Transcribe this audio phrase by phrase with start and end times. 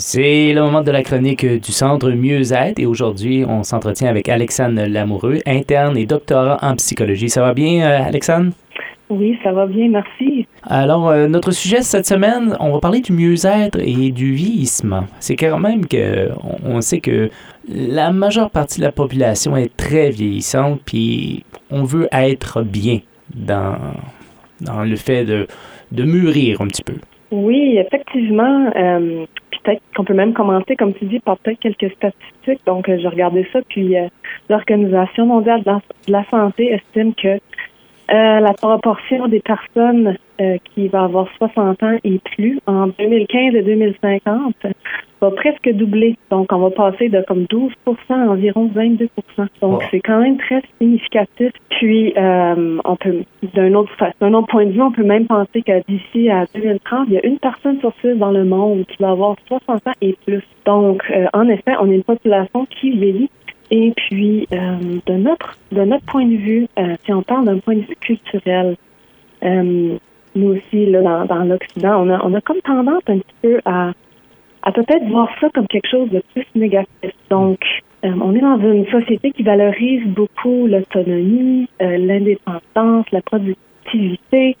[0.00, 4.86] C'est le moment de la chronique du Centre Mieux-être et aujourd'hui, on s'entretient avec Alexandre
[4.86, 7.28] Lamoureux, interne et doctorat en psychologie.
[7.28, 8.52] Ça va bien, euh, Alexandre?
[9.10, 10.46] Oui, ça va bien, merci.
[10.62, 15.04] Alors, euh, notre sujet cette semaine, on va parler du mieux-être et du vieillissement.
[15.18, 16.30] C'est quand même que
[16.64, 17.28] on sait que
[17.68, 23.00] la majeure partie de la population est très vieillissante, puis on veut être bien
[23.34, 23.76] dans,
[24.62, 25.46] dans le fait de,
[25.92, 26.94] de mûrir un petit peu.
[27.32, 28.72] Oui, effectivement.
[28.74, 29.26] Euh,
[29.62, 32.64] peut-être qu'on peut même commencer, comme tu dis, par peut-être quelques statistiques.
[32.66, 34.08] Donc, euh, j'ai regardé ça, puis euh,
[34.48, 41.04] l'Organisation mondiale de la santé estime que euh, la proportion des personnes euh, qui va
[41.04, 44.54] avoir 60 ans et plus en 2015 et 2050
[45.20, 46.16] va presque doubler.
[46.30, 47.74] Donc, on va passer de comme 12%
[48.08, 49.08] à environ 22%
[49.60, 51.52] Donc, c'est quand même très significatif.
[51.68, 53.22] Puis, euh, on peut,
[53.54, 57.08] d'un autre, d'un autre point de vue, on peut même penser que d'ici à 2030,
[57.08, 59.92] il y a une personne sur six dans le monde qui va avoir 60 ans
[60.00, 60.42] et plus.
[60.64, 61.02] Donc,
[61.34, 63.30] en effet, on est une population qui vieillit
[63.70, 67.58] et puis, euh, de notre de notre point de vue, euh, si on parle d'un
[67.58, 68.76] point de vue culturel,
[69.44, 69.96] euh,
[70.34, 73.60] nous aussi, là, dans, dans l'Occident, on a, on a comme tendance un petit peu
[73.64, 73.92] à,
[74.62, 77.12] à peut-être voir ça comme quelque chose de plus négatif.
[77.30, 77.58] Donc,
[78.02, 84.56] on est dans une société qui valorise beaucoup l'autonomie, l'indépendance, la productivité,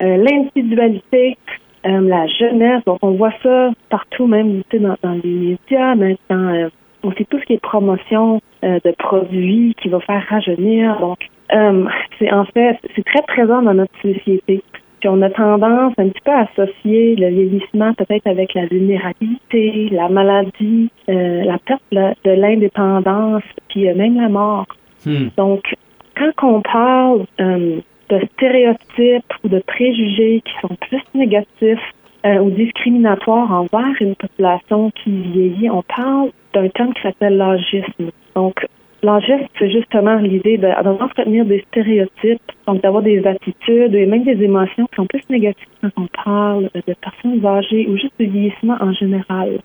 [0.00, 1.36] l'individualité,
[1.84, 2.82] la jeunesse.
[2.86, 6.68] Donc, on voit ça partout, même dans, dans les médias, maintenant
[7.02, 10.98] on sait tout ce qui est promotion euh, de produits qui va faire rajeunir.
[11.00, 11.18] Donc,
[11.54, 11.84] euh,
[12.18, 14.62] c'est en fait, c'est très présent dans notre société.
[15.00, 19.88] Puis on a tendance un petit peu à associer le vieillissement peut-être avec la vulnérabilité,
[19.90, 24.66] la maladie, euh, la perte de l'indépendance, puis même la mort.
[25.06, 25.28] Hmm.
[25.36, 25.74] Donc,
[26.16, 33.94] quand on parle de stéréotypes ou de préjugés qui sont plus négatifs ou discriminatoires envers
[34.00, 38.10] une population qui vieillit, on parle d'un terme qui s'appelle l'agisme.
[38.34, 38.66] Donc,
[39.02, 44.42] l'agisme, c'est justement l'idée de retenir des stéréotypes, donc d'avoir des attitudes et même des
[44.42, 48.76] émotions qui sont plus négatives quand on parle de personnes âgées ou juste de vieillissement
[48.80, 49.58] en général.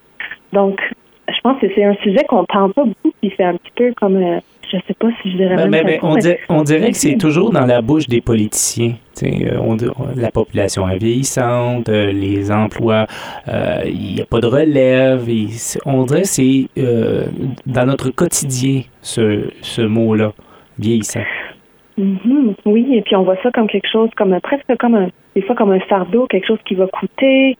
[0.53, 0.79] Donc,
[1.27, 3.93] je pense que c'est un sujet qu'on parle pas beaucoup, qui fait un petit peu
[3.93, 4.39] comme euh,
[4.75, 6.17] je sais pas si je dirais ben, ben, on,
[6.49, 8.93] on, dirait que c'est toujours dans la bouche des politiciens.
[9.23, 9.77] Euh, on,
[10.15, 13.05] la population est vieillissante, euh, les emplois,
[13.47, 15.27] euh, il n'y a pas de relève.
[15.85, 16.67] on dirait que c'est
[17.65, 20.33] dans notre quotidien, ce, ce mot-là,
[20.79, 21.23] vieillissant.
[21.97, 22.55] Mm-hmm.
[22.65, 25.55] oui, et puis on voit ça comme quelque chose, comme presque comme un, des fois
[25.55, 27.57] comme un fardeau, quelque chose qui va coûter.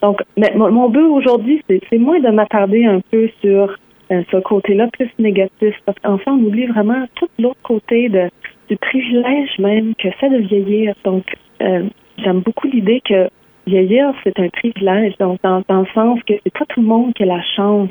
[0.00, 0.22] donc,
[0.54, 3.76] mon, mon but aujourd'hui, c'est moins de m'attarder un peu sur
[4.12, 5.74] euh, ce côté-là plus négatif.
[5.86, 8.28] Parce qu'enfin, on oublie vraiment tout l'autre côté de,
[8.68, 10.94] du privilège même que c'est de vieillir.
[11.04, 11.24] Donc,
[11.62, 11.84] euh,
[12.18, 13.28] j'aime beaucoup l'idée que
[13.66, 15.16] vieillir, c'est un privilège.
[15.18, 17.90] Donc, dans, le sens que c'est pas tout le monde qui a la chance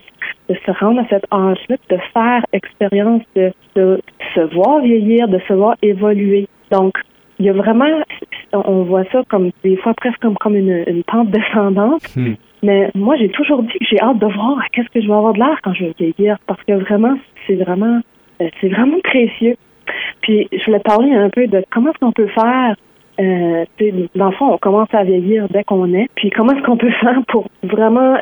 [0.49, 5.53] de se rendre à cet âge-là, de faire expérience, de, se voir vieillir, de se
[5.53, 6.47] voir évoluer.
[6.71, 6.97] Donc,
[7.39, 8.03] il y a vraiment,
[8.53, 12.03] on voit ça comme des fois presque comme, comme une, une pente descendante.
[12.15, 12.33] Hmm.
[12.63, 15.33] Mais moi, j'ai toujours dit que j'ai hâte de voir qu'est-ce que je vais avoir
[15.33, 17.17] de l'air quand je vais vieillir, parce que vraiment,
[17.47, 18.01] c'est vraiment,
[18.41, 19.55] euh, c'est vraiment précieux.
[20.21, 22.75] Puis, je voulais parler un peu de comment est-ce qu'on peut faire.
[23.19, 23.65] Euh,
[24.15, 26.07] dans le fond, on commence à vieillir dès qu'on est.
[26.15, 28.17] Puis, comment est-ce qu'on peut faire pour vraiment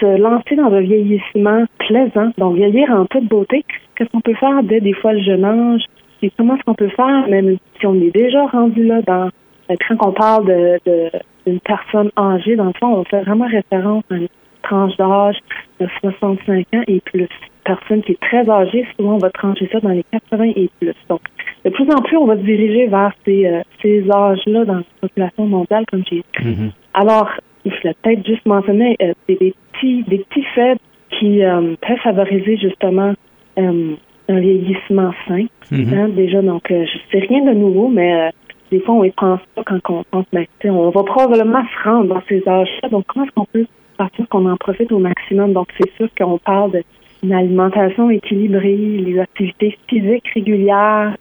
[0.00, 3.64] se lancer dans un vieillissement plaisant, donc vieillir en toute beauté?
[3.96, 5.82] Qu'est-ce qu'on peut faire dès des fois le jeune âge?
[6.22, 9.30] Et comment est-ce qu'on peut faire, même si on est déjà rendu là dans euh,
[9.76, 11.10] quand on parle de,
[11.46, 14.28] d'une personne âgée, dans le fond, on fait vraiment référence à une
[14.62, 15.36] tranche d'âge
[15.80, 17.28] de 65 ans et plus.
[17.64, 20.94] Personne qui est très âgée, souvent on va trancher ça dans les 80 et plus.
[21.08, 21.20] Donc,
[21.64, 24.82] de plus en plus, on va se diriger vers ces, euh, ces âges-là dans la
[25.00, 26.24] population mondiale, comme j'ai dit.
[26.40, 26.70] Mm-hmm.
[26.94, 27.30] Alors,
[27.64, 30.78] il faut peut-être juste mentionner euh, des, petits, des petits faits
[31.18, 33.12] qui peuvent favoriser justement
[33.56, 35.44] un vieillissement sain.
[35.70, 35.98] Mm-hmm.
[35.98, 36.72] Hein, déjà, donc,
[37.12, 38.30] c'est rien de nouveau, mais
[38.70, 42.14] des fois, on y pense pas quand on pense, ben, on va probablement se rendre
[42.14, 42.88] dans ces âges-là.
[42.88, 43.66] Donc, comment est-ce qu'on peut
[43.96, 45.52] partir qu'on en profite au maximum?
[45.52, 46.82] Donc, c'est sûr qu'on parle
[47.22, 51.16] d'une alimentation équilibrée, les activités physiques régulières,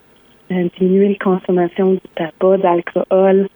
[0.51, 3.47] euh, diminuer la consommation du tabac, d'alcool.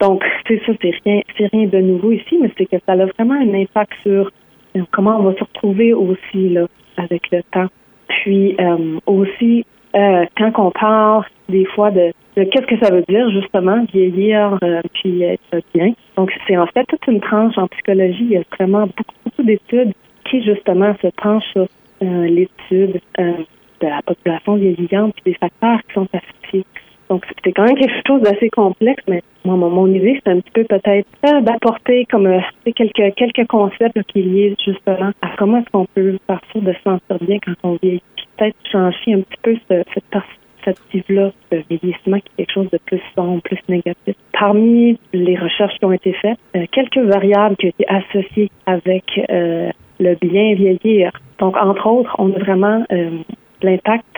[0.00, 3.06] Donc, c'est ça, c'est rien, c'est rien de nouveau ici, mais c'est que ça a
[3.06, 4.30] vraiment un impact sur
[4.76, 6.66] euh, comment on va se retrouver aussi là
[6.96, 7.68] avec le temps.
[8.08, 9.64] Puis euh, aussi,
[9.94, 14.80] euh, quand on parle des fois de, qu'est-ce que ça veut dire justement vieillir euh,
[14.92, 15.92] puis être bien.
[16.16, 18.24] Donc c'est en fait toute une tranche en psychologie.
[18.24, 19.92] Il y a vraiment beaucoup, d'études
[20.28, 21.66] qui justement se penchent sur
[22.02, 26.64] euh, l'étude de la population vieillissante puis des facteurs qui sont associés.
[27.10, 30.50] Donc, c'est quand même quelque chose d'assez complexe, mais moi, mon, idée, c'est un petit
[30.52, 31.06] peu peut-être
[31.42, 36.72] d'apporter comme quelques quelques concepts qui liés justement à comment est-ce qu'on peut partir de
[36.72, 38.02] se sentir bien quand on vieillit.
[38.36, 43.00] Peut-être changer un petit peu cette perspective-là de vieillissement qui est quelque chose de plus
[43.14, 44.14] sombre, plus négatif.
[44.32, 49.04] Parmi les recherches qui ont été faites, euh, quelques variables qui ont été associées avec
[49.30, 49.70] euh,
[50.00, 51.12] le bien vieillir.
[51.38, 52.84] Donc, entre autres, on a vraiment
[53.62, 54.16] l'impact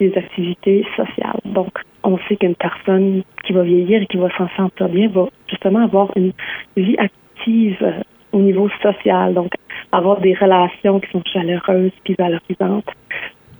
[0.00, 1.40] des activités sociales.
[1.44, 1.70] Donc,
[2.02, 5.84] on sait qu'une personne qui va vieillir et qui va s'en sentir bien va justement
[5.84, 6.32] avoir une
[6.76, 8.00] vie active euh,
[8.32, 9.52] au niveau social, donc
[9.92, 12.86] avoir des relations qui sont chaleureuses puis valorisantes.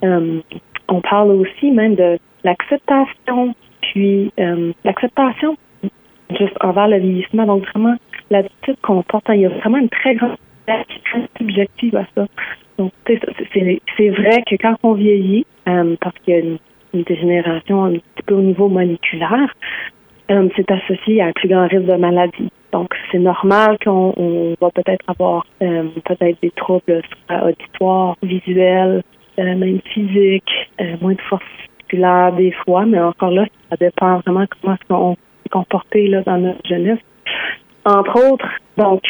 [0.05, 0.41] Euh,
[0.89, 5.57] on parle aussi même de l'acceptation, puis euh, l'acceptation
[6.39, 7.97] juste envers le vieillissement, donc vraiment
[8.31, 9.25] l'attitude qu'on porte.
[9.29, 10.37] Il y a vraiment une très grande
[11.39, 12.27] subjective à ça.
[12.79, 18.23] Donc, c'est vrai que quand on vieillit, parce qu'il y a une dégénération un petit
[18.27, 19.55] peu au niveau moléculaire,
[20.31, 22.51] euh, c'est associé à un plus grand risque de maladie.
[22.73, 27.01] Donc, c'est normal qu'on va peut-être avoir euh, peut-être des troubles
[27.31, 31.45] auditoires, visuels, euh, même physiques, moins de force
[31.79, 36.23] musculaire des fois, mais encore là, ça dépend vraiment comment est-ce qu'on s'est comporté là,
[36.23, 37.01] dans notre jeunesse.
[37.85, 39.03] Entre autres, donc,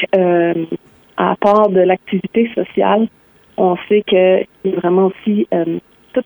[1.17, 3.09] à part de l'activité sociale,
[3.57, 4.43] on sait y a
[4.81, 5.47] vraiment aussi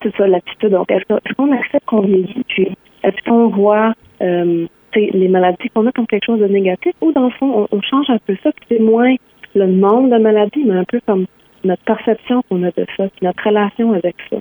[0.01, 0.69] c'est ça l'attitude.
[0.69, 2.69] Donc, est-ce qu'on accepte qu'on vieillit, puis
[3.03, 4.65] est-ce qu'on voit euh,
[4.95, 8.09] les maladies qu'on a comme quelque chose de négatif, ou dans le fond, on, change
[8.09, 9.15] un peu ça, puis c'est moins
[9.55, 11.25] le nombre de maladies, mais un peu comme
[11.63, 14.37] notre perception qu'on a de ça, notre relation avec ça.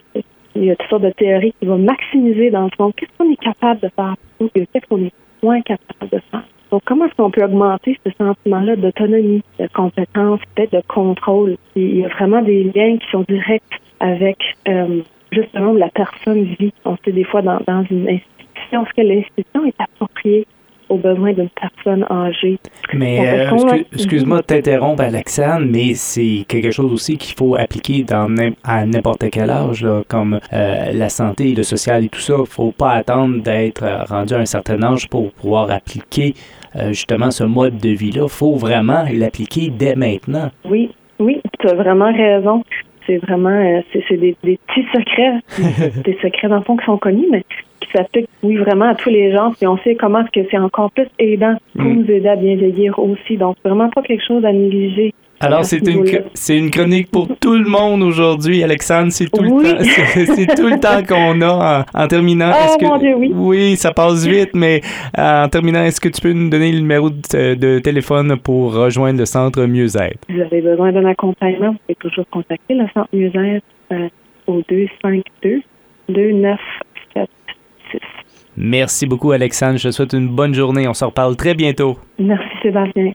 [0.56, 3.30] Il y a toutes sortes de théories qui vont maximiser, dans le fond, qu'est-ce qu'on
[3.30, 5.12] est capable de faire, ou qu'est-ce qu'on est
[5.42, 6.44] moins capable de faire.
[6.70, 11.56] Donc, comment est-ce qu'on peut augmenter ce sentiment-là d'autonomie, de compétence, peut-être de contrôle?
[11.74, 14.38] Il y a vraiment des liens qui sont directs avec
[14.68, 15.02] euh,
[15.32, 16.72] justement où la personne vit.
[16.84, 20.46] On sait des fois dans, dans une institution, est-ce que l'institution est appropriée
[20.90, 22.58] aux besoins d'une personne âgée.
[22.92, 28.28] Mais euh, excuse-moi de t'interrompre, Alexandre, mais c'est quelque chose aussi qu'il faut appliquer dans
[28.64, 32.34] à n'importe quel âge, là, comme euh, la santé, le social et tout ça.
[32.36, 36.34] Il ne faut pas attendre d'être rendu à un certain âge pour pouvoir appliquer
[36.76, 38.24] euh, justement ce mode de vie-là.
[38.24, 40.50] Il faut vraiment l'appliquer dès maintenant.
[40.64, 42.62] Oui, oui, tu as vraiment raison
[43.06, 45.40] c'est vraiment euh, c'est des, petits secrets,
[46.04, 47.44] des secrets dans le fond qui sont connus, mais
[47.90, 49.52] qui s'appliquent, oui, vraiment à tous les gens.
[49.52, 51.94] Puis on sait comment est-ce que c'est encore plus aidant pour mm.
[51.94, 53.36] nous aider à bien vieillir aussi.
[53.36, 55.14] Donc, vraiment pas quelque chose à négliger.
[55.42, 56.04] Alors, c'est une,
[56.34, 59.10] c'est une chronique pour tout le monde aujourd'hui, Alexandre.
[59.10, 62.52] C'est tout, le temps, c'est, tout le temps qu'on a en, terminant.
[62.54, 63.32] Oh, mon Dieu, oui.
[63.34, 64.82] Oui, ça passe vite, mais
[65.18, 69.18] euh, en terminant, est-ce que tu peux nous donner le numéro de, téléphone pour rejoindre
[69.18, 70.18] le centre Mieux-être?
[70.26, 74.08] Si vous avez besoin d'un accompagnement, vous pouvez toujours contacter le centre Mieux-être euh,
[74.46, 75.62] au 252
[77.92, 78.00] 2976.
[78.56, 79.78] Merci beaucoup, Alexandre.
[79.78, 80.86] Je te souhaite une bonne journée.
[80.88, 81.98] On se reparle très bientôt.
[82.18, 83.12] Merci, Sébastien.